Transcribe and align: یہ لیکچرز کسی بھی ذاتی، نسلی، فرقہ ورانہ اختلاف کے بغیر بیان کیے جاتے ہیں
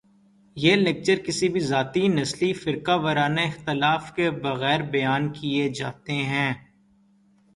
یہ 0.57 0.75
لیکچرز 0.75 1.19
کسی 1.25 1.47
بھی 1.53 1.59
ذاتی، 1.71 2.03
نسلی، 2.15 2.51
فرقہ 2.61 2.95
ورانہ 3.03 3.41
اختلاف 3.41 4.03
کے 4.15 4.29
بغیر 4.43 4.81
بیان 4.93 5.23
کیے 5.33 5.69
جاتے 5.77 6.13
ہیں 6.31 6.51